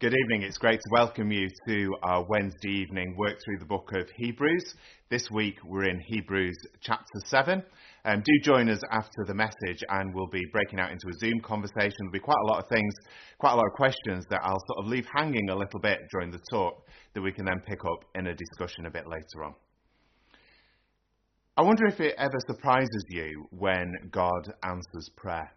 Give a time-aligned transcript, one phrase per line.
[0.00, 0.42] Good evening.
[0.42, 4.76] It's great to welcome you to our Wednesday evening work through the book of Hebrews.
[5.10, 7.60] This week we're in Hebrews chapter 7.
[8.04, 11.40] Um, do join us after the message and we'll be breaking out into a Zoom
[11.40, 11.96] conversation.
[11.98, 12.94] There'll be quite a lot of things,
[13.40, 16.30] quite a lot of questions that I'll sort of leave hanging a little bit during
[16.30, 19.54] the talk that we can then pick up in a discussion a bit later on.
[21.56, 25.50] I wonder if it ever surprises you when God answers prayer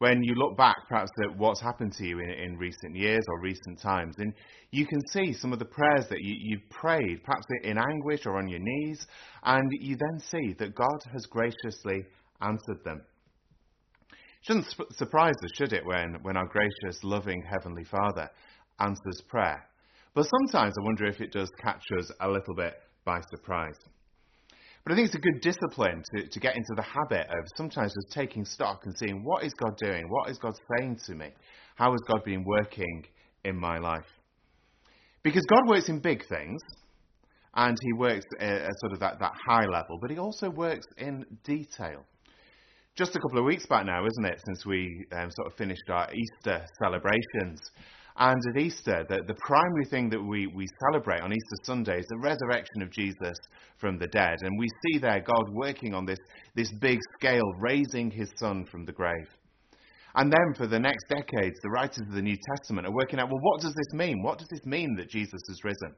[0.00, 3.38] when you look back perhaps at what's happened to you in, in recent years or
[3.40, 4.32] recent times, and
[4.70, 8.38] you can see some of the prayers that you, you've prayed, perhaps in anguish or
[8.38, 9.06] on your knees,
[9.44, 12.06] and you then see that God has graciously
[12.40, 13.02] answered them.
[14.10, 18.30] It Shouldn't surprise us, should it, when, when our gracious, loving Heavenly Father
[18.78, 19.66] answers prayer?
[20.14, 22.72] But sometimes I wonder if it does catch us a little bit
[23.04, 23.76] by surprise.
[24.84, 27.92] But I think it's a good discipline to, to get into the habit of sometimes
[27.92, 30.08] just taking stock and seeing what is God doing?
[30.08, 31.30] What is God saying to me?
[31.74, 33.04] How has God been working
[33.44, 34.06] in my life?
[35.22, 36.60] Because God works in big things,
[37.54, 41.26] and He works at, sort of that, that high level, but He also works in
[41.44, 42.04] detail.
[42.96, 45.88] Just a couple of weeks back now, isn't it, since we um, sort of finished
[45.88, 47.60] our Easter celebrations?
[48.16, 52.06] And at Easter, the, the primary thing that we, we celebrate on Easter Sunday is
[52.08, 53.36] the resurrection of Jesus
[53.78, 54.36] from the dead.
[54.42, 56.18] And we see there God working on this,
[56.54, 59.28] this big scale, raising his son from the grave.
[60.14, 63.28] And then for the next decades, the writers of the New Testament are working out
[63.28, 64.22] well, what does this mean?
[64.22, 65.94] What does this mean that Jesus has risen?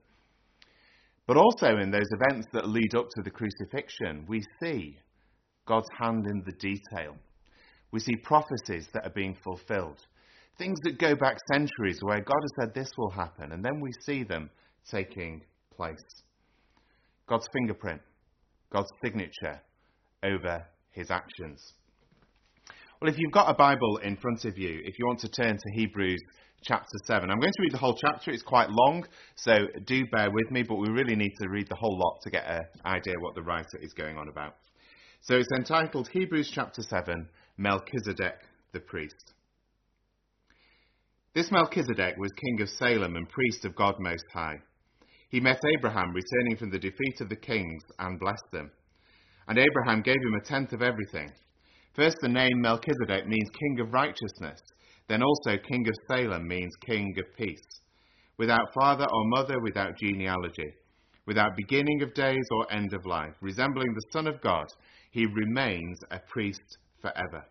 [1.27, 4.99] But also in those events that lead up to the crucifixion, we see
[5.67, 7.17] God's hand in the detail.
[7.91, 10.01] We see prophecies that are being fulfilled.
[10.59, 13.91] Things that go back centuries where God has said this will happen, and then we
[14.07, 14.51] see them
[14.91, 15.43] taking
[15.75, 15.97] place.
[17.27, 18.01] God's fingerprint,
[18.71, 19.61] God's signature
[20.23, 21.75] over his actions.
[23.01, 25.57] Well, if you've got a Bible in front of you, if you want to turn
[25.57, 26.21] to Hebrews
[26.63, 28.31] chapter 7, I'm going to read the whole chapter.
[28.31, 31.77] It's quite long, so do bear with me, but we really need to read the
[31.77, 34.55] whole lot to get an idea what the writer is going on about.
[35.23, 38.39] So it's entitled Hebrews chapter 7 Melchizedek
[38.73, 39.33] the priest.
[41.35, 44.59] This Melchizedek was king of Salem and priest of God Most High.
[45.31, 48.71] He met Abraham returning from the defeat of the kings and blessed them.
[49.49, 51.33] And Abraham gave him a tenth of everything.
[51.97, 54.61] First, the name Melchizedek means king of righteousness.
[55.09, 57.81] Then also, king of Salem means king of peace.
[58.37, 60.75] Without father or mother, without genealogy,
[61.25, 64.67] without beginning of days or end of life, resembling the Son of God,
[65.11, 67.47] he remains a priest forever.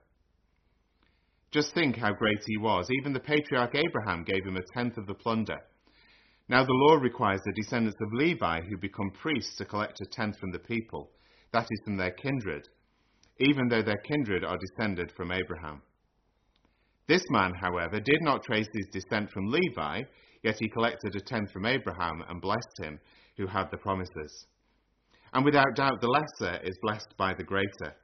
[1.51, 2.87] Just think how great he was.
[2.99, 5.59] Even the patriarch Abraham gave him a tenth of the plunder.
[6.47, 10.37] Now the law requires the descendants of Levi who become priests to collect a tenth
[10.39, 11.11] from the people,
[11.51, 12.67] that is, from their kindred,
[13.39, 15.81] even though their kindred are descended from Abraham.
[17.07, 20.03] This man, however, did not trace his descent from Levi,
[20.43, 22.99] yet he collected a tenth from Abraham and blessed him
[23.37, 24.47] who had the promises.
[25.33, 27.95] And without doubt, the lesser is blessed by the greater.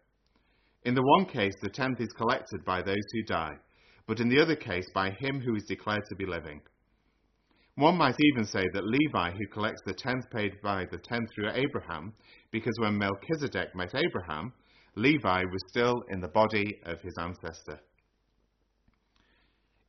[0.87, 3.57] In the one case, the tenth is collected by those who die,
[4.07, 6.61] but in the other case, by him who is declared to be living.
[7.75, 11.51] One might even say that Levi, who collects the tenth, paid by the tenth through
[11.51, 12.13] Abraham,
[12.51, 14.53] because when Melchizedek met Abraham,
[14.95, 17.81] Levi was still in the body of his ancestor.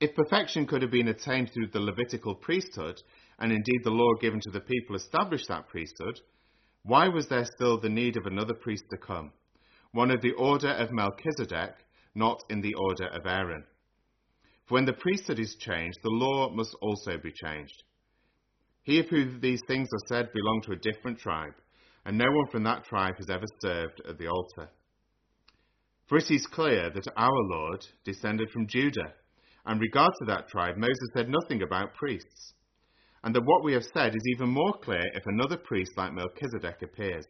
[0.00, 3.00] If perfection could have been attained through the Levitical priesthood,
[3.38, 6.19] and indeed the law given to the people established that priesthood,
[6.82, 9.31] why was there still the need of another priest to come?
[9.93, 11.75] One of the order of Melchizedek,
[12.15, 13.65] not in the order of Aaron.
[14.66, 17.82] For when the priesthood is changed, the law must also be changed.
[18.82, 21.54] He of whom these things are said belonged to a different tribe,
[22.04, 24.71] and no one from that tribe has ever served at the altar.
[26.06, 29.12] For it is clear that our Lord descended from Judah,
[29.66, 32.55] and regard to that tribe, Moses said nothing about priests.
[33.22, 36.82] And that what we have said is even more clear if another priest like Melchizedek
[36.82, 37.26] appears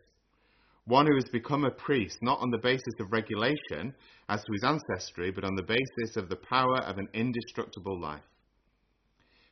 [0.88, 3.94] one who has become a priest not on the basis of regulation
[4.30, 8.22] as to his ancestry, but on the basis of the power of an indestructible life.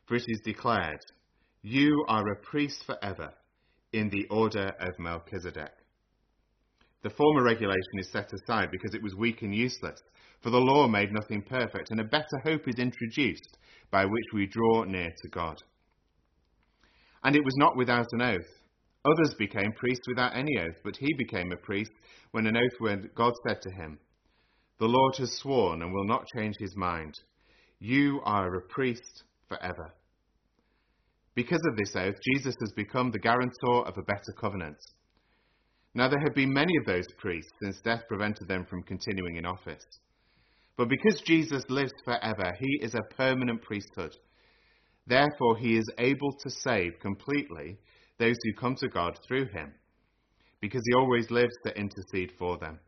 [0.06, 1.00] For it is declared,
[1.62, 3.34] You are a priest forever
[3.92, 5.72] in the order of Melchizedek.
[7.02, 10.00] The former regulation is set aside because it was weak and useless,
[10.42, 13.58] for the law made nothing perfect, and a better hope is introduced
[13.90, 15.58] by which we draw near to God.
[17.22, 18.65] And it was not without an oath.
[19.06, 21.92] Others became priests without any oath, but he became a priest
[22.32, 23.98] when an oath when God said to him,
[24.78, 27.14] The Lord has sworn and will not change his mind.
[27.78, 29.94] You are a priest forever.
[31.34, 34.78] Because of this oath, Jesus has become the guarantor of a better covenant.
[35.94, 39.46] Now, there have been many of those priests since death prevented them from continuing in
[39.46, 39.84] office.
[40.76, 44.14] But because Jesus lives forever, he is a permanent priesthood
[45.06, 47.78] Therefore, he is able to save completely
[48.18, 49.72] those who come to God through him,
[50.60, 52.78] because he always lives to intercede for them.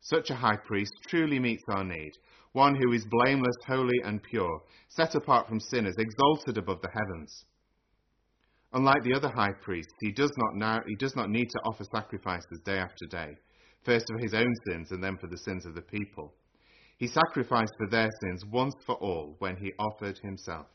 [0.00, 2.12] Such a high priest truly meets our need,
[2.52, 7.44] one who is blameless, holy, and pure, set apart from sinners, exalted above the heavens.
[8.72, 11.84] Unlike the other high priests, he does not, now, he does not need to offer
[11.84, 13.36] sacrifices day after day,
[13.84, 16.34] first for his own sins and then for the sins of the people.
[16.98, 20.66] He sacrificed for their sins once for all when he offered himself.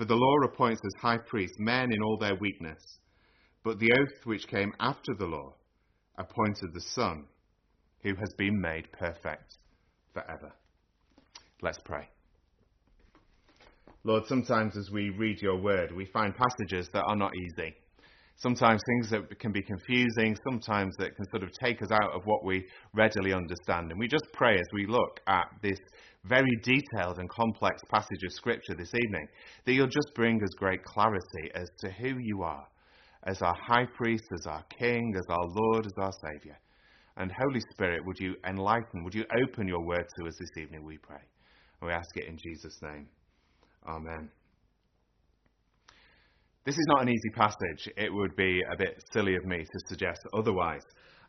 [0.00, 3.00] For the law appoints as high priests men in all their weakness,
[3.62, 5.52] but the oath which came after the law
[6.16, 7.26] appointed the Son,
[8.02, 9.58] who has been made perfect
[10.14, 10.52] forever.
[11.60, 12.08] Let's pray.
[14.02, 17.74] Lord, sometimes as we read your word, we find passages that are not easy.
[18.42, 22.22] Sometimes things that can be confusing, sometimes that can sort of take us out of
[22.24, 23.90] what we readily understand.
[23.90, 25.78] And we just pray as we look at this
[26.24, 29.28] very detailed and complex passage of Scripture this evening,
[29.64, 32.66] that you'll just bring us great clarity as to who you are,
[33.24, 36.56] as our high priest, as our king, as our Lord, as our Saviour.
[37.18, 40.82] And Holy Spirit, would you enlighten, would you open your word to us this evening,
[40.82, 41.20] we pray.
[41.80, 43.06] And we ask it in Jesus' name.
[43.86, 44.30] Amen.
[46.66, 47.88] This is not an easy passage.
[47.96, 50.82] It would be a bit silly of me to suggest otherwise.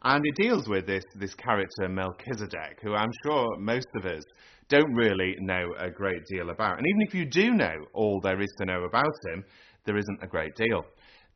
[0.04, 4.24] And it deals with this, this character Melchizedek, who I'm sure most of us
[4.68, 6.78] don't really know a great deal about.
[6.78, 9.45] And even if you do know all there is to know about him,
[9.86, 10.83] there isn't a great deal.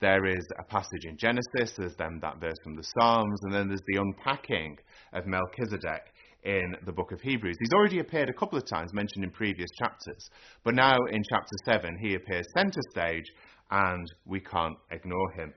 [0.02, 3.70] There is a passage in Genesis, there's then that verse from the Psalms, and then
[3.70, 4.78] there's the unpacking
[5.14, 6.12] of Melchizedek
[6.44, 7.56] in the book of Hebrews.
[7.60, 10.30] He's already appeared a couple of times, mentioned in previous chapters,
[10.64, 13.26] but now in chapter 7 he appears centre stage
[13.72, 15.54] and we can't ignore him.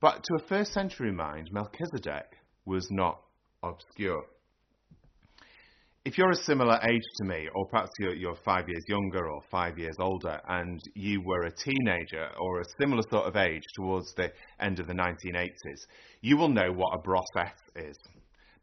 [0.00, 3.20] But to a first century mind, Melchizedek was not
[3.62, 4.24] obscure.
[6.04, 9.40] If you're a similar age to me, or perhaps you're, you're, five years younger or
[9.50, 14.12] five years older, and you were a teenager or a similar sort of age towards
[14.14, 15.86] the end of the 1980s,
[16.20, 17.96] you will know what a Brosette is.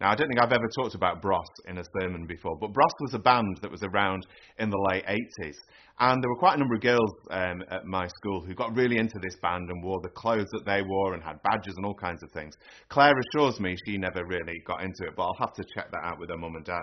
[0.01, 2.91] Now, I don't think I've ever talked about Bros in a sermon before, but Bros
[3.01, 4.25] was a band that was around
[4.57, 5.53] in the late 80s.
[5.99, 8.97] And there were quite a number of girls um, at my school who got really
[8.97, 11.93] into this band and wore the clothes that they wore and had badges and all
[11.93, 12.55] kinds of things.
[12.89, 16.03] Claire assures me she never really got into it, but I'll have to check that
[16.03, 16.81] out with her mum and dad.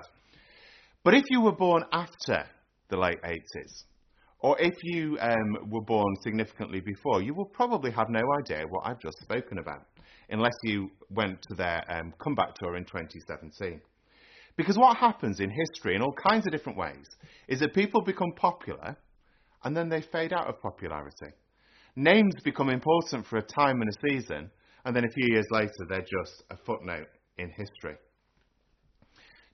[1.03, 2.45] But if you were born after
[2.89, 3.83] the late 80s,
[4.39, 8.87] or if you um, were born significantly before, you will probably have no idea what
[8.87, 9.87] I've just spoken about,
[10.31, 13.81] unless you went to their um, comeback tour in 2017.
[14.57, 17.07] Because what happens in history in all kinds of different ways
[17.47, 18.97] is that people become popular
[19.65, 21.33] and then they fade out of popularity.
[21.97, 24.51] Names become important for a time and a season,
[24.85, 27.09] and then a few years later they're just a footnote
[27.39, 27.97] in history.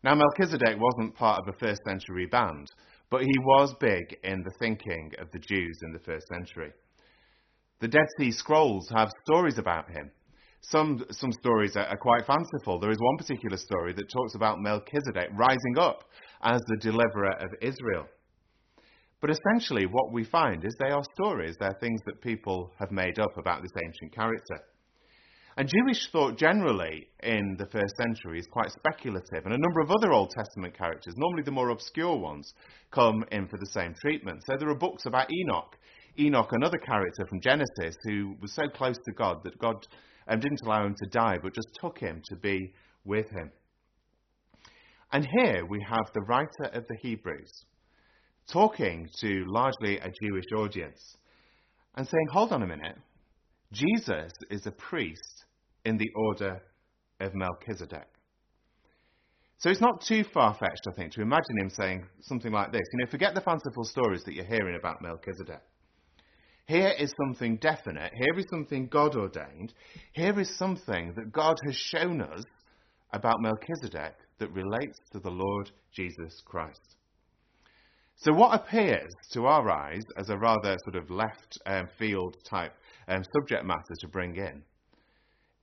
[0.02, 2.68] Now, Melchizedek wasn't part of a first century band,
[3.10, 6.72] but he was big in the thinking of the Jews in the first century.
[7.80, 10.10] The Dead Sea Scrolls have stories about him.
[10.70, 12.78] Some, some stories are, are quite fanciful.
[12.78, 16.04] There is one particular story that talks about Melchizedek rising up
[16.42, 18.06] as the deliverer of Israel.
[19.20, 21.56] But essentially, what we find is they are stories.
[21.58, 24.56] They're things that people have made up about this ancient character.
[25.56, 29.90] And Jewish thought generally in the first century is quite speculative, and a number of
[29.90, 32.52] other Old Testament characters, normally the more obscure ones,
[32.90, 34.42] come in for the same treatment.
[34.46, 35.76] So there are books about Enoch.
[36.18, 39.86] Enoch, another character from Genesis, who was so close to God that God
[40.28, 42.72] um, didn't allow him to die, but just took him to be
[43.04, 43.50] with him.
[45.12, 47.50] And here we have the writer of the Hebrews
[48.52, 51.16] talking to largely a Jewish audience
[51.94, 52.96] and saying, hold on a minute,
[53.72, 55.44] Jesus is a priest
[55.84, 56.60] in the order
[57.20, 58.08] of Melchizedek.
[59.58, 62.82] So it's not too far fetched, I think, to imagine him saying something like this.
[62.92, 65.62] You know, forget the fanciful stories that you're hearing about Melchizedek.
[66.66, 68.12] Here is something definite.
[68.14, 69.74] Here is something God ordained.
[70.12, 72.42] Here is something that God has shown us
[73.12, 76.96] about Melchizedek that relates to the Lord Jesus Christ.
[78.16, 82.72] So, what appears to our eyes as a rather sort of left um, field type
[83.08, 84.62] um, subject matter to bring in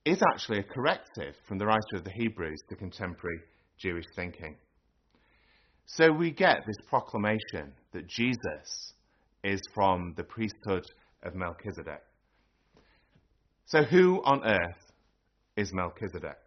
[0.04, 3.40] is actually a corrective from the writer of the Hebrews to contemporary
[3.78, 4.56] Jewish thinking.
[5.86, 8.94] So, we get this proclamation that Jesus
[9.44, 10.84] is from the priesthood
[11.22, 12.02] of Melchizedek.
[13.66, 14.92] So, who on earth
[15.56, 16.38] is Melchizedek?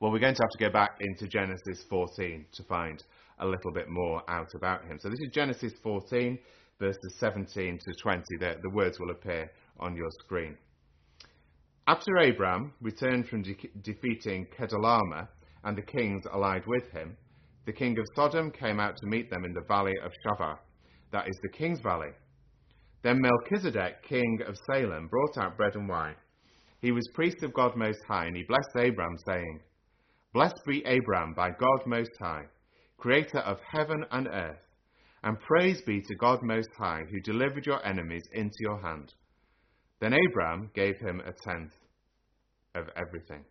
[0.00, 3.02] Well, we're going to have to go back into Genesis 14 to find
[3.38, 4.98] a little bit more out about him.
[4.98, 6.38] So, this is Genesis 14,
[6.78, 8.24] verses 17 to 20.
[8.38, 10.56] The, the words will appear on your screen.
[11.86, 15.28] After Abram returned from de- defeating Kedorlaomer
[15.64, 17.16] and the kings allied with him,
[17.66, 20.56] the king of Sodom came out to meet them in the valley of Shaveh
[21.12, 22.12] that is the King's Valley.
[23.02, 26.16] Then Melchizedek, king of Salem, brought out bread and wine.
[26.80, 29.60] He was priest of God Most High, and he blessed Abram, saying,
[30.32, 32.44] Blessed be Abram by God Most High,
[32.98, 34.60] creator of heaven and earth,
[35.22, 39.12] and praise be to God Most High, who delivered your enemies into your hand.
[40.00, 41.74] Then Abram gave him a tenth
[42.74, 43.44] of everything.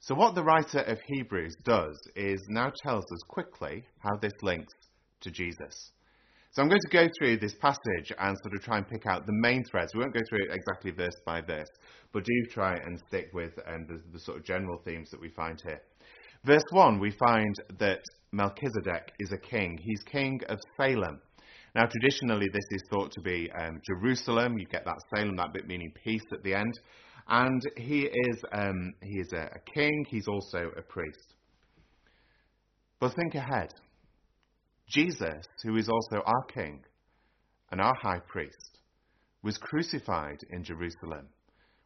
[0.00, 4.74] So, what the writer of Hebrews does is now tells us quickly how this links
[5.22, 5.92] to Jesus.
[6.52, 9.24] So, I'm going to go through this passage and sort of try and pick out
[9.24, 9.94] the main threads.
[9.94, 11.70] We won't go through it exactly verse by verse,
[12.12, 15.30] but do try and stick with um, the, the sort of general themes that we
[15.30, 15.80] find here.
[16.44, 18.02] Verse 1, we find that
[18.32, 19.78] Melchizedek is a king.
[19.80, 21.20] He's king of Salem.
[21.74, 24.58] Now, traditionally, this is thought to be um, Jerusalem.
[24.58, 26.72] You get that Salem, that bit meaning peace at the end.
[27.28, 31.34] And he is, um, he is a, a king, he's also a priest.
[33.00, 33.70] But think ahead.
[34.92, 36.84] Jesus, who is also our king
[37.70, 38.78] and our high priest,
[39.42, 41.28] was crucified in Jerusalem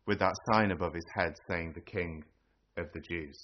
[0.06, 2.24] with that sign above his head saying, the King
[2.76, 3.38] of the Jews.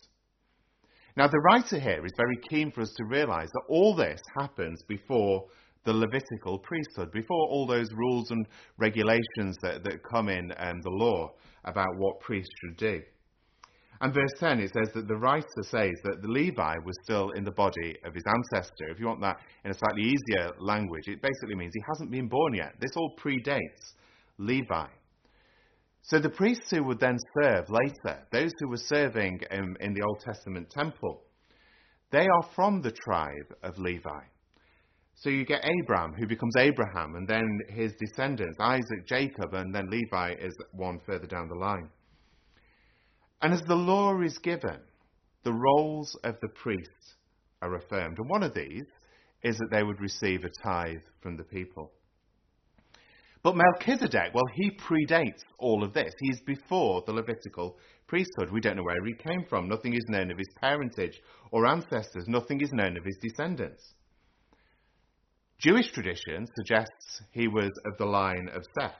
[1.16, 4.82] Now, the writer here is very keen for us to realize that all this happens
[4.88, 5.44] before
[5.84, 8.46] the Levitical priesthood, before all those rules and
[8.78, 11.32] regulations that, that come in um, the law
[11.64, 13.02] about what priests should do.
[14.02, 17.44] And verse 10, it says that the writer says that the Levi was still in
[17.44, 18.88] the body of his ancestor.
[18.88, 22.26] If you want that in a slightly easier language, it basically means he hasn't been
[22.26, 22.74] born yet.
[22.80, 23.94] This all predates
[24.38, 24.88] Levi.
[26.02, 30.02] So the priests who would then serve later, those who were serving in, in the
[30.02, 31.22] Old Testament temple,
[32.10, 34.24] they are from the tribe of Levi.
[35.14, 39.88] So you get Abram, who becomes Abraham, and then his descendants, Isaac, Jacob, and then
[39.88, 41.88] Levi is one further down the line.
[43.42, 44.78] And as the law is given,
[45.42, 47.16] the roles of the priests
[47.60, 48.18] are affirmed.
[48.18, 48.86] And one of these
[49.42, 51.90] is that they would receive a tithe from the people.
[53.42, 56.12] But Melchizedek, well, he predates all of this.
[56.20, 58.52] He's before the Levitical priesthood.
[58.52, 59.68] We don't know where he came from.
[59.68, 61.20] Nothing is known of his parentage
[61.50, 62.28] or ancestors.
[62.28, 63.82] Nothing is known of his descendants.
[65.58, 68.94] Jewish tradition suggests he was of the line of Seth,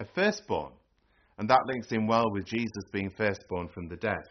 [0.00, 0.72] a firstborn,
[1.38, 4.22] and that links in well with Jesus being firstborn from the dead.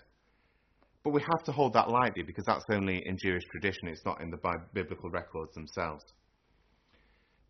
[1.03, 4.21] But we have to hold that lightly because that's only in Jewish tradition, it's not
[4.21, 4.39] in the
[4.73, 6.03] biblical records themselves.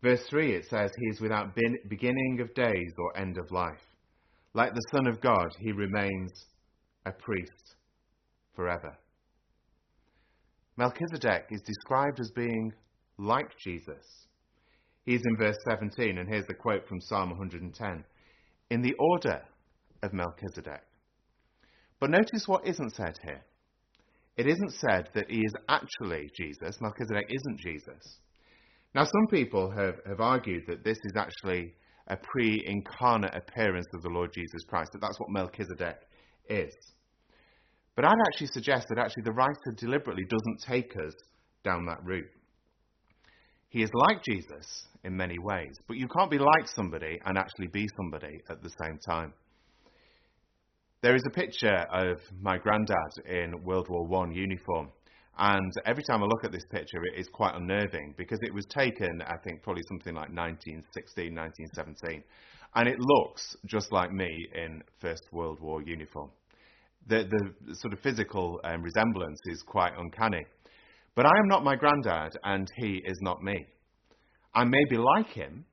[0.02, 1.54] Verse 3 it says, He is without
[1.88, 3.80] beginning of days or end of life.
[4.52, 6.32] Like the Son of God, he remains
[7.06, 7.76] a priest
[8.54, 8.96] forever.
[10.76, 12.72] Melchizedek is described as being
[13.18, 14.26] like Jesus.
[15.04, 18.04] He's in verse 17, and here's the quote from Psalm 110
[18.70, 19.42] in the order
[20.02, 20.82] of Melchizedek.
[22.00, 23.42] But notice what isn't said here.
[24.36, 26.80] It isn't said that he is actually Jesus.
[26.80, 28.18] Melchizedek isn't Jesus.
[28.94, 31.74] Now, some people have, have argued that this is actually
[32.08, 35.96] a pre incarnate appearance of the Lord Jesus Christ, that that's what Melchizedek
[36.48, 36.74] is.
[37.96, 41.14] But I'd actually suggest that actually the writer deliberately doesn't take us
[41.64, 42.30] down that route.
[43.74, 47.66] He is like Jesus in many ways, but you can't be like somebody and actually
[47.66, 49.32] be somebody at the same time.
[51.02, 52.96] There is a picture of my granddad
[53.28, 54.92] in World War One uniform,
[55.36, 58.64] and every time I look at this picture, it is quite unnerving because it was
[58.66, 62.22] taken, I think, probably something like 1916, 1917,
[62.76, 66.30] and it looks just like me in First World War uniform.
[67.08, 70.46] The, the sort of physical um, resemblance is quite uncanny.
[71.14, 73.66] But I am not my granddad, and he is not me.
[74.54, 75.64] I may be like him.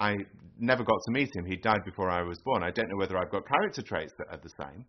[0.00, 0.16] I
[0.58, 1.44] never got to meet him.
[1.44, 2.62] He died before I was born.
[2.62, 4.84] I don't know whether I've got character traits that are the same,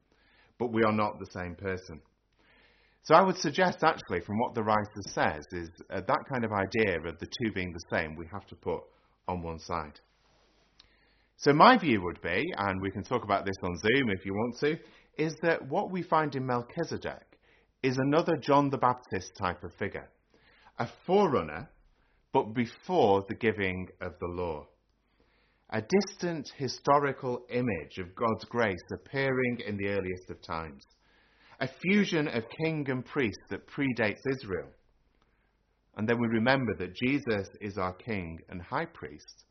[0.58, 2.02] but we are not the same person.
[3.04, 6.52] So I would suggest, actually, from what the writer says, is uh, that kind of
[6.52, 8.82] idea of the two being the same, we have to put
[9.28, 10.00] on one side.
[11.38, 14.34] So my view would be, and we can talk about this on Zoom if you
[14.34, 14.78] want to,
[15.18, 17.31] is that what we find in Melchizedek
[17.84, 20.10] is another John the Baptist type of figure,
[20.78, 21.70] a forerunner,
[22.32, 24.68] but before the giving of the law.
[25.72, 30.84] A distant historical image of God's grace appearing in the earliest of times.
[31.60, 34.68] A fusion of king and priest that predates Israel.
[35.96, 39.46] And then we remember that Jesus is our king and high priest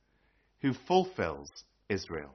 [0.60, 1.49] who fulfills
[1.88, 2.34] Israel.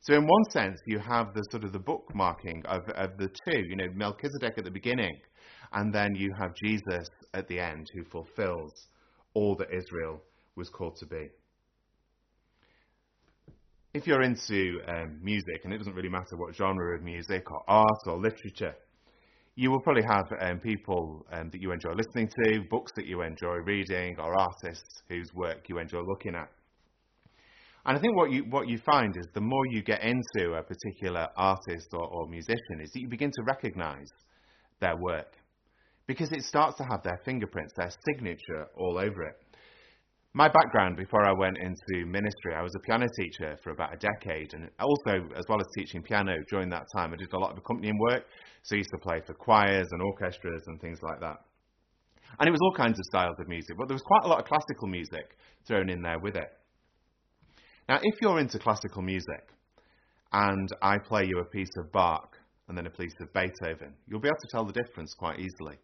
[0.00, 3.60] So in one sense, you have the sort of the bookmarking of, of the two,
[3.68, 5.16] you know, Melchizedek at the beginning,
[5.72, 8.86] and then you have Jesus at the end who fulfills
[9.34, 10.22] all that Israel
[10.56, 11.28] was called to be.
[13.94, 17.62] If you're into um, music, and it doesn't really matter what genre of music or
[17.66, 18.74] art or literature,
[19.56, 23.22] you will probably have um, people um, that you enjoy listening to, books that you
[23.22, 26.48] enjoy reading, or artists whose work you enjoy looking at.
[27.88, 30.62] And I think what you, what you find is the more you get into a
[30.62, 34.10] particular artist or, or musician, is that you begin to recognize
[34.78, 35.32] their work
[36.06, 39.36] because it starts to have their fingerprints, their signature all over it.
[40.34, 43.96] My background before I went into ministry, I was a piano teacher for about a
[43.96, 47.52] decade, and also, as well as teaching piano during that time, I did a lot
[47.52, 48.24] of accompanying work.
[48.64, 51.38] So I used to play for choirs and orchestras and things like that.
[52.38, 54.40] And it was all kinds of styles of music, but there was quite a lot
[54.40, 56.52] of classical music thrown in there with it.
[57.88, 59.48] Now, if you're into classical music,
[60.32, 62.36] and I play you a piece of Bach
[62.68, 65.78] and then a piece of Beethoven, you'll be able to tell the difference quite easily.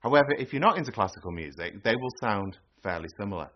[0.00, 3.50] However, if you're not into classical music, they will sound fairly similar.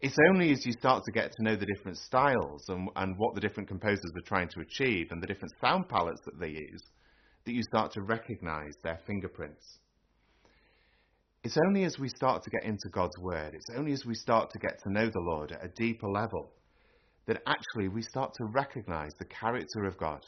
[0.00, 3.34] It's only as you start to get to know the different styles and, and what
[3.34, 6.82] the different composers are trying to achieve and the different sound palettes that they use
[7.46, 9.78] that you start to recognize their fingerprints.
[11.44, 14.50] It's only as we start to get into God's Word, it's only as we start
[14.50, 16.52] to get to know the Lord at a deeper level
[17.30, 20.26] that actually we start to recognize the character of God.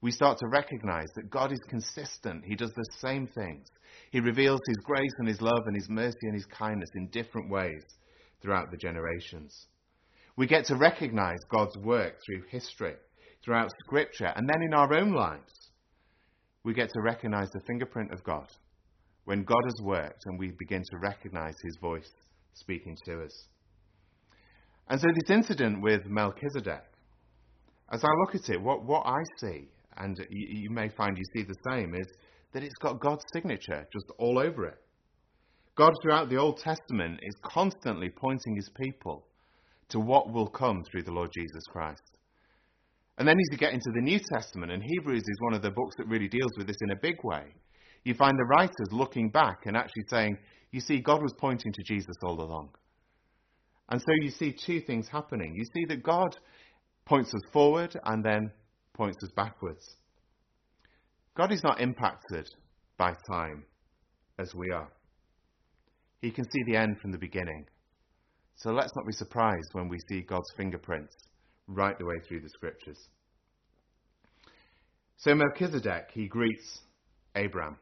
[0.00, 2.44] We start to recognize that God is consistent.
[2.44, 3.68] He does the same things.
[4.10, 7.52] He reveals His grace and His love and His mercy and His kindness in different
[7.52, 7.84] ways
[8.42, 9.68] throughout the generations.
[10.36, 12.96] We get to recognize God's work through history,
[13.44, 15.70] throughout Scripture, and then in our own lives.
[16.64, 18.48] We get to recognize the fingerprint of God
[19.24, 22.10] when God has worked and we begin to recognize His voice
[22.54, 23.46] speaking to us.
[24.88, 26.84] And so, this incident with Melchizedek,
[27.90, 31.24] as I look at it, what, what I see, and you, you may find you
[31.34, 32.06] see the same, is
[32.52, 34.78] that it's got God's signature just all over it.
[35.76, 39.26] God, throughout the Old Testament, is constantly pointing his people
[39.88, 42.18] to what will come through the Lord Jesus Christ.
[43.18, 45.70] And then as you get into the New Testament, and Hebrews is one of the
[45.70, 47.44] books that really deals with this in a big way,
[48.04, 50.36] you find the writers looking back and actually saying,
[50.72, 52.70] you see, God was pointing to Jesus all along.
[53.88, 55.54] And so you see two things happening.
[55.54, 56.36] You see that God
[57.04, 58.50] points us forward and then
[58.94, 59.84] points us backwards.
[61.36, 62.48] God is not impacted
[62.96, 63.64] by time
[64.38, 64.90] as we are.
[66.20, 67.66] He can see the end from the beginning.
[68.56, 71.14] So let's not be surprised when we see God's fingerprints
[71.66, 72.98] right the way through the scriptures.
[75.16, 76.80] So Melchizedek, he greets
[77.34, 77.76] Abraham.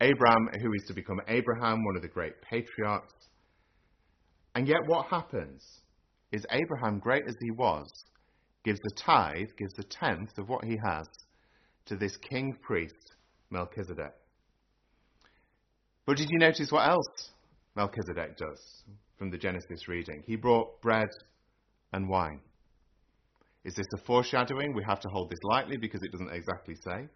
[0.00, 3.12] Abram, who is to become Abraham, one of the great patriarchs.
[4.58, 5.62] And yet, what happens
[6.32, 7.88] is Abraham, great as he was,
[8.64, 11.06] gives the tithe, gives the tenth of what he has
[11.86, 13.14] to this king priest,
[13.50, 14.14] Melchizedek.
[16.06, 17.30] But did you notice what else
[17.76, 18.82] Melchizedek does
[19.16, 20.24] from the Genesis reading?
[20.26, 21.10] He brought bread
[21.92, 22.40] and wine.
[23.62, 24.74] Is this a foreshadowing?
[24.74, 27.06] We have to hold this lightly because it doesn't exactly say.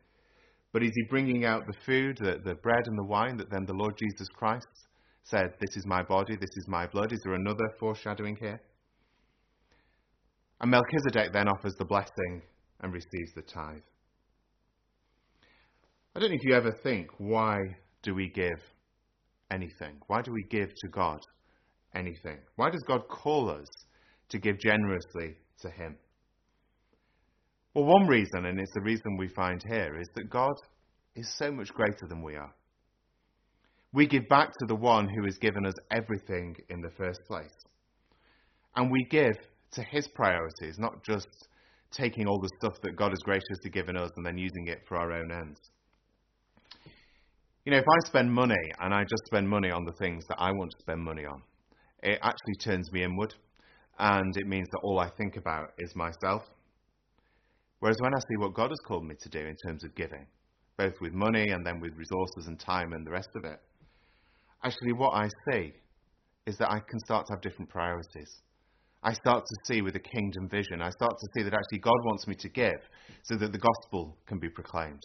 [0.73, 3.67] But is he bringing out the food, the, the bread and the wine that then
[3.67, 4.69] the Lord Jesus Christ
[5.25, 7.13] said, This is my body, this is my blood.
[7.13, 8.61] Is there another foreshadowing here?
[10.61, 12.43] And Melchizedek then offers the blessing
[12.81, 13.83] and receives the tithe.
[16.15, 17.57] I don't know if you ever think, why
[18.03, 18.61] do we give
[19.51, 19.97] anything?
[20.09, 21.19] Why do we give to God
[21.95, 22.39] anything?
[22.57, 23.67] Why does God call us
[24.29, 25.97] to give generously to Him?
[27.75, 30.53] Well, one reason, and it's the reason we find here, is that God
[31.15, 32.53] is so much greater than we are.
[33.93, 37.55] We give back to the one who has given us everything in the first place.
[38.75, 39.37] And we give
[39.73, 41.29] to his priorities, not just
[41.91, 44.97] taking all the stuff that God has graciously given us and then using it for
[44.97, 45.61] our own ends.
[47.65, 50.41] You know, if I spend money and I just spend money on the things that
[50.41, 51.43] I want to spend money on,
[52.03, 53.35] it actually turns me inward
[53.99, 56.43] and it means that all I think about is myself.
[57.79, 60.27] Whereas when I see what God has called me to do in terms of giving,
[60.77, 63.61] both with money and then with resources and time and the rest of it,
[64.65, 65.73] actually what I see
[66.47, 68.41] is that I can start to have different priorities.
[69.03, 70.81] I start to see with a kingdom vision.
[70.81, 72.81] I start to see that actually God wants me to give
[73.25, 75.03] so that the gospel can be proclaimed,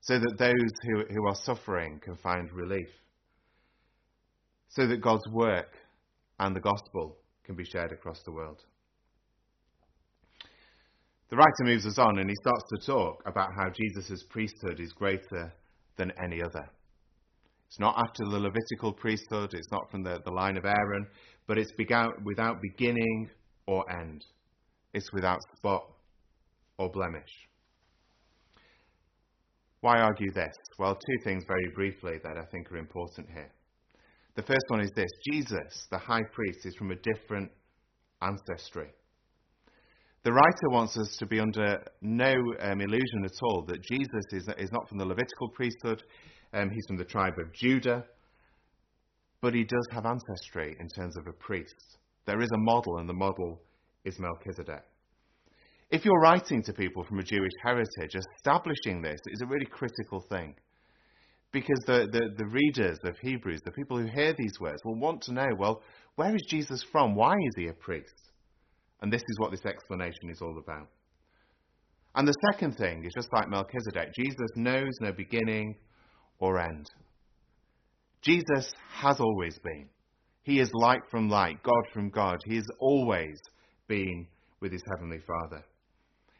[0.00, 2.88] so that those who, who are suffering can find relief,
[4.68, 5.74] so that God's work
[6.40, 8.64] and the gospel can be shared across the world.
[11.30, 14.92] The writer moves us on and he starts to talk about how Jesus' priesthood is
[14.92, 15.52] greater
[15.96, 16.68] than any other.
[17.68, 21.06] It's not after the Levitical priesthood, it's not from the, the line of Aaron,
[21.46, 23.30] but it's without beginning
[23.66, 24.24] or end.
[24.94, 25.84] It's without spot
[26.78, 27.30] or blemish.
[29.80, 30.54] Why argue this?
[30.78, 33.52] Well, two things very briefly that I think are important here.
[34.34, 37.50] The first one is this Jesus, the high priest, is from a different
[38.22, 38.88] ancestry.
[40.24, 44.48] The writer wants us to be under no um, illusion at all that Jesus is,
[44.58, 46.02] is not from the Levitical priesthood,
[46.52, 48.04] um, he's from the tribe of Judah,
[49.40, 51.98] but he does have ancestry in terms of a priest.
[52.26, 53.60] There is a model, and the model
[54.04, 54.84] is Melchizedek.
[55.90, 60.20] If you're writing to people from a Jewish heritage, establishing this is a really critical
[60.28, 60.54] thing.
[61.50, 65.22] Because the, the, the, readers of Hebrews, the people who hear these words, will want
[65.22, 65.82] to know well,
[66.16, 67.14] where is Jesus from?
[67.14, 68.12] Why is he a priest?
[69.00, 70.88] And this is what this explanation is all about.
[72.14, 75.76] And the second thing is just like Melchizedek Jesus knows no beginning
[76.38, 76.86] or end.
[78.22, 79.88] Jesus has always been.
[80.42, 82.38] He is light from light, God from God.
[82.44, 83.38] He has always
[83.86, 84.26] been
[84.60, 85.64] with his heavenly Father.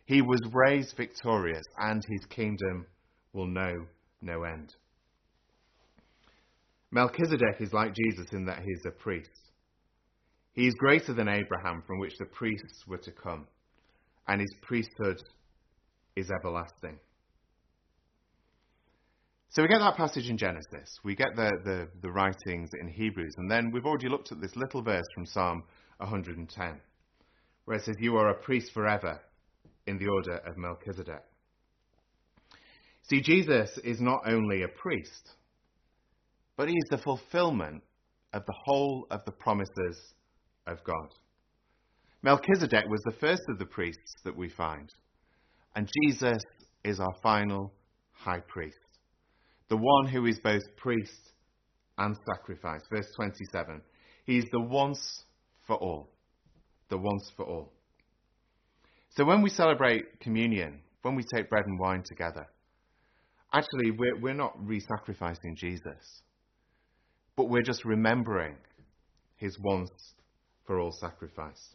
[0.06, 2.86] He was raised victorious, and his kingdom
[3.32, 3.74] will know
[4.22, 4.74] no end.
[6.90, 9.28] Melchizedek is like Jesus in that he is a priest.
[10.54, 13.46] He is greater than Abraham, from which the priests were to come,
[14.26, 15.18] and his priesthood
[16.16, 16.98] is everlasting.
[19.50, 23.34] So we get that passage in Genesis, we get the, the, the, writings in Hebrews,
[23.38, 25.62] and then we've already looked at this little verse from Psalm
[25.98, 26.80] 110,
[27.64, 29.18] where it says, You are a priest forever
[29.86, 31.22] in the order of Melchizedek.
[33.08, 35.30] See, Jesus is not only a priest,
[36.58, 37.82] but he is the fulfillment
[38.34, 40.12] of the whole of the promises
[40.66, 41.14] of God.
[42.22, 44.92] Melchizedek was the first of the priests that we find,
[45.74, 46.42] and Jesus
[46.84, 47.72] is our final
[48.12, 48.76] high priest,
[49.68, 51.32] the one who is both priest
[51.98, 52.82] and sacrifice.
[52.90, 53.82] Verse 27
[54.24, 55.24] He is the once
[55.66, 56.10] for all.
[56.88, 57.72] The once for all.
[59.10, 62.46] So when we celebrate communion, when we take bread and wine together,
[63.52, 66.22] actually we're, we're not re sacrificing Jesus,
[67.36, 68.56] but we're just remembering
[69.36, 69.90] his once
[70.66, 71.74] for all sacrifice.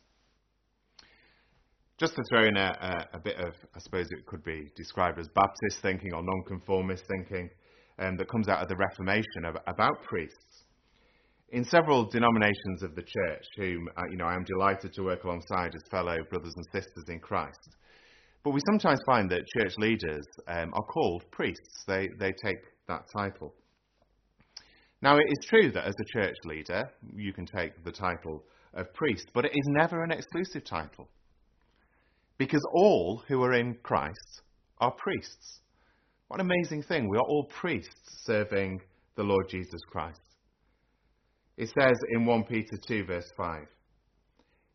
[1.98, 5.20] Just to throw in a, a, a, bit of, I suppose it could be described
[5.20, 7.50] as Baptist thinking or nonconformist thinking
[8.00, 10.64] um, that comes out of the Reformation about priests
[11.50, 15.24] in several denominations of the church, whom uh, you know I am delighted to work
[15.24, 17.76] alongside as fellow brothers and sisters in Christ.
[18.44, 21.84] But we sometimes find that church leaders um, are called priests.
[21.88, 23.54] They they take that title.
[25.02, 28.94] Now it is true that as a church leader you can take the title of
[28.94, 31.08] priest, but it is never an exclusive title.
[32.38, 34.42] Because all who are in Christ
[34.80, 35.60] are priests.
[36.34, 37.08] What an amazing thing.
[37.08, 38.82] We are all priests serving
[39.16, 40.20] the Lord Jesus Christ.
[41.58, 43.68] It says in 1 Peter 2, verse 5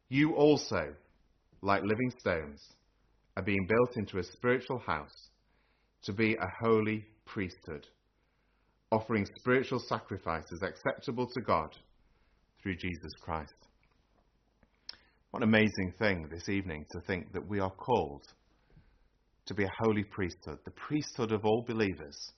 [0.08, 0.94] You also,
[1.60, 2.64] like living stones,
[3.36, 5.30] are being built into a spiritual house
[6.02, 7.88] to be a holy priesthood,
[8.92, 11.74] offering spiritual sacrifices acceptable to God
[12.62, 13.66] through Jesus Christ.
[15.32, 18.28] What an amazing thing this evening to think that we are called
[19.48, 22.32] to be a holy priesthood, the priesthood of all believers,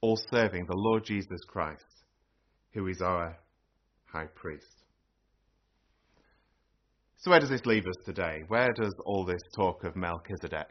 [0.00, 1.84] all serving the Lord Jesus Christ,
[2.72, 3.38] who is our
[4.12, 4.84] high priest.
[7.18, 8.42] So, where does this leave us today?
[8.48, 10.68] Where does all this talk of Melchizedek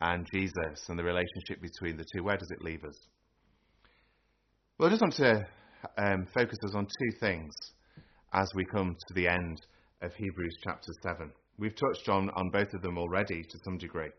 [0.00, 2.96] and Jesus and the relationship between the two, where does it leave us?
[4.78, 5.46] Well, I just want to
[5.96, 7.52] um, focus us on two things
[8.32, 9.60] as we come to the end
[10.02, 11.32] of Hebrews chapter 7.
[11.58, 14.10] We've touched on, on both of them already to some degree.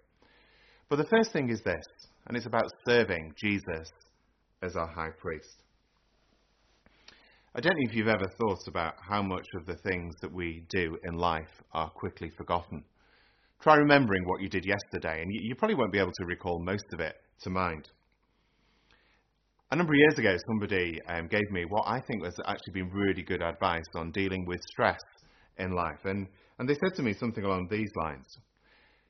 [0.89, 1.85] But the first thing is this,
[2.25, 3.91] and it's about serving Jesus
[4.63, 5.63] as our high priest.
[7.53, 10.63] I don't know if you've ever thought about how much of the things that we
[10.69, 12.83] do in life are quickly forgotten.
[13.61, 16.85] Try remembering what you did yesterday, and you, probably won't be able to recall most
[16.93, 17.89] of it to mind.
[19.71, 22.89] A number of years ago, somebody um, gave me what I think has actually been
[22.89, 24.99] really good advice on dealing with stress
[25.57, 26.05] in life.
[26.05, 28.25] And, and they said to me something along these lines.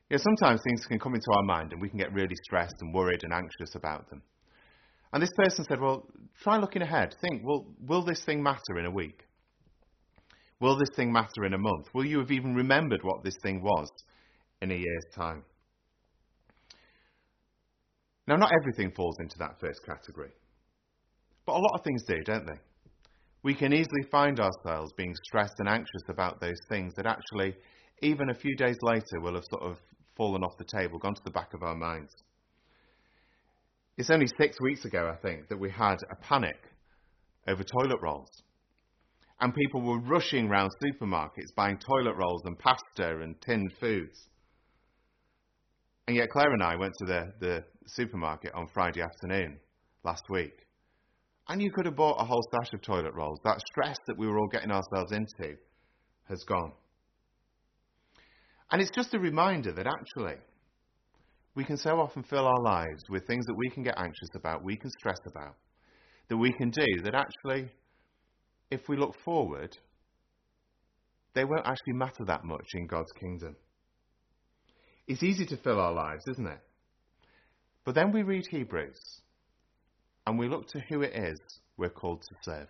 [0.10, 2.76] You know, sometimes things can come into our mind and we can get really stressed
[2.82, 4.24] and worried and anxious about them.
[5.14, 6.08] And this person said, Well,
[6.42, 7.16] try looking ahead.
[7.22, 9.24] Think, well, will this thing matter in a week?
[10.60, 11.88] Will this thing matter in a month?
[11.94, 13.90] Will you have even remembered what this thing was
[14.62, 15.44] in a year's time?
[18.28, 20.32] Now, not everything falls into that first category,
[21.46, 22.60] but a lot of things do, don't they?
[23.42, 27.56] We can easily find ourselves being stressed and anxious about those things that actually,
[28.02, 29.80] even a few days later, will have sort of
[30.20, 32.14] fallen off the table, gone to the back of our minds.
[33.98, 36.58] It's only six weeks ago, I think, that we had a panic
[37.48, 38.30] over toilet rolls.
[39.40, 44.28] And people were rushing round supermarkets buying toilet rolls and pasta and tinned foods.
[46.08, 49.58] And yet, Claire and I went to the, the supermarket on Friday afternoon
[50.04, 50.66] last week.
[51.48, 53.40] And you could have bought a whole stash of toilet rolls.
[53.46, 55.56] That stress that we were all getting ourselves into
[56.28, 56.74] has gone.
[58.72, 60.36] And it's just a reminder that actually
[61.56, 64.64] we can so often fill our lives with things that we can get anxious about,
[64.64, 65.56] we can stress about,
[66.30, 67.70] that we can do, that actually,
[68.70, 69.76] if we look forward,
[71.34, 73.56] they won't actually matter that much in God's kingdom.
[75.08, 76.60] It's easy to fill our lives, isn't it?
[77.84, 79.22] But then we read Hebrews
[80.28, 81.40] and we look to who it is
[81.78, 82.68] we're called to serve.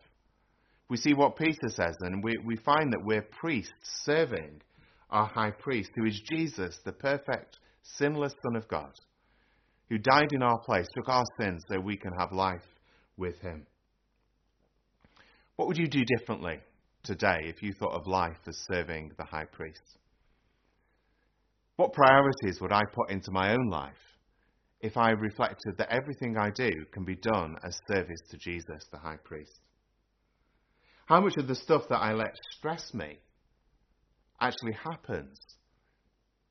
[0.87, 4.61] We see what Peter says, and we, we find that we're priests serving
[5.09, 8.91] our high priest, who is Jesus, the perfect, sinless Son of God,
[9.89, 12.65] who died in our place, took our sins so we can have life
[13.17, 13.65] with him.
[15.55, 16.59] What would you do differently
[17.03, 19.97] today if you thought of life as serving the high priest?
[21.75, 23.93] What priorities would I put into my own life
[24.81, 28.99] if I reflected that everything I do can be done as service to Jesus, the
[28.99, 29.59] high priest?
[31.05, 33.17] How much of the stuff that I let stress me
[34.41, 35.37] actually happens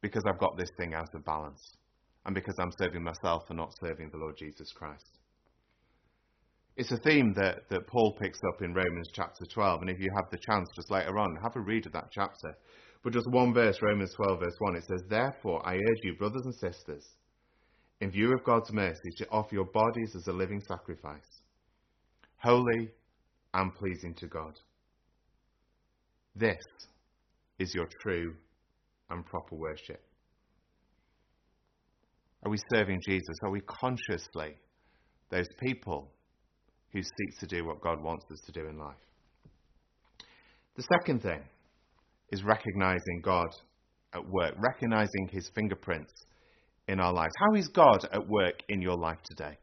[0.01, 1.63] because I've got this thing out of balance
[2.27, 5.19] and because I'm serving myself and not serving the Lord Jesus Christ?
[6.77, 10.11] It's a theme that, that Paul picks up in Romans chapter 12, and if you
[10.15, 12.57] have the chance just later on, have a read of that chapter.
[13.03, 16.45] But just one verse, Romans 12, verse 1, it says, Therefore I urge you, brothers
[16.45, 17.05] and sisters,
[18.01, 21.41] in view of God's mercy, to offer your bodies as a living sacrifice,
[22.37, 22.91] holy
[23.55, 24.55] and pleasing to God.
[26.37, 26.63] This
[27.59, 28.35] is your true
[29.11, 30.03] and proper worship.
[32.45, 33.37] Are we serving Jesus?
[33.43, 34.57] Are we consciously
[35.31, 36.11] those people
[36.93, 38.97] who seek to do what God wants us to do in life?
[40.77, 41.41] The second thing
[42.31, 43.49] is recognizing God
[44.15, 46.13] at work, recognizing his fingerprints
[46.87, 47.35] in our lives.
[47.39, 49.59] How is God at work in your life today?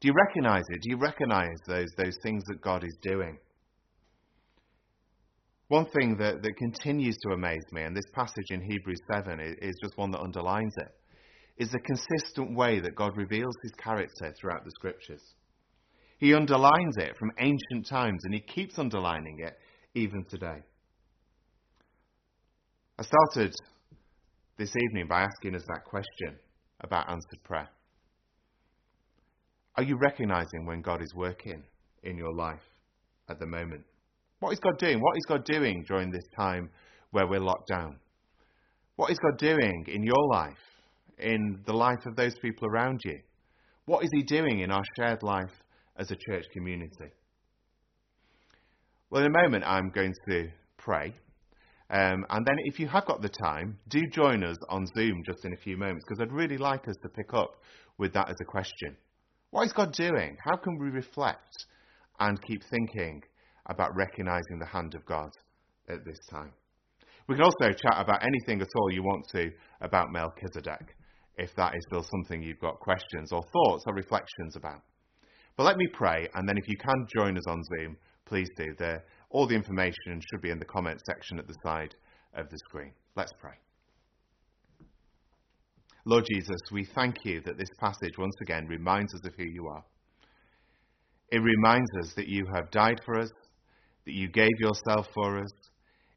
[0.00, 0.80] Do you recognize it?
[0.82, 3.38] Do you recognize those, those things that God is doing?
[5.72, 9.56] One thing that, that continues to amaze me, and this passage in Hebrews 7 is,
[9.62, 10.94] is just one that underlines it,
[11.56, 15.22] is the consistent way that God reveals his character throughout the scriptures.
[16.18, 19.56] He underlines it from ancient times, and he keeps underlining it
[19.94, 20.58] even today.
[22.98, 23.54] I started
[24.58, 26.36] this evening by asking us that question
[26.80, 27.70] about answered prayer.
[29.76, 31.62] Are you recognizing when God is working
[32.02, 32.60] in your life
[33.30, 33.84] at the moment?
[34.42, 35.00] What is God doing?
[35.00, 36.68] What is God doing during this time
[37.12, 38.00] where we're locked down?
[38.96, 40.58] What is God doing in your life,
[41.18, 43.20] in the life of those people around you?
[43.84, 45.52] What is He doing in our shared life
[45.96, 47.12] as a church community?
[49.10, 51.14] Well, in a moment, I'm going to pray
[51.90, 55.44] um, and then, if you have got the time, do join us on Zoom just
[55.44, 57.60] in a few moments because I'd really like us to pick up
[57.98, 58.96] with that as a question.
[59.50, 60.38] What is God doing?
[60.42, 61.66] How can we reflect
[62.18, 63.22] and keep thinking
[63.66, 65.30] about recognizing the hand of God
[65.88, 66.52] at this time?
[67.28, 70.96] We can also chat about anything at all you want to about Melchizedek,
[71.36, 74.82] if that is still something you've got questions or thoughts or reflections about.
[75.56, 78.74] But let me pray, and then if you can join us on Zoom, please do.
[78.78, 81.94] There all the information should be in the comment section at the side
[82.34, 82.92] of the screen.
[83.16, 83.54] Let's pray.
[86.04, 89.68] Lord Jesus, we thank you that this passage once again reminds us of who you
[89.68, 89.84] are.
[91.30, 93.30] It reminds us that you have died for us,
[94.04, 95.52] that you gave yourself for us.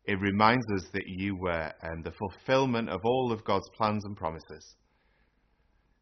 [0.06, 4.16] It reminds us that you were um, the fulfillment of all of God's plans and
[4.16, 4.76] promises.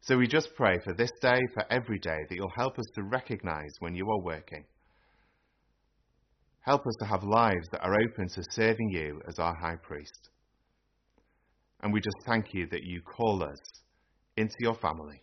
[0.00, 3.02] So we just pray for this day, for every day, that you'll help us to
[3.02, 4.64] recognize when you are working
[6.64, 10.30] Help us to have lives that are open to serving you as our high priest.
[11.82, 13.58] And we just thank you that you call us
[14.38, 15.22] into your family,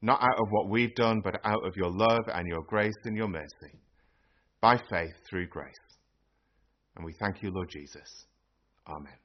[0.00, 3.14] not out of what we've done, but out of your love and your grace and
[3.14, 3.78] your mercy,
[4.62, 5.76] by faith through grace.
[6.96, 8.26] And we thank you, Lord Jesus.
[8.88, 9.21] Amen.